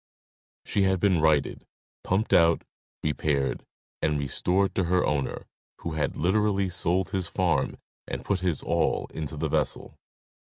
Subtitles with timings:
[0.65, 1.63] She had been righted,
[2.03, 2.63] pumped out,
[3.03, 3.63] repaired,
[4.01, 5.45] and restored to her owner,
[5.81, 7.77] who had literally sold his farm
[8.07, 9.99] and put his all into the vessel.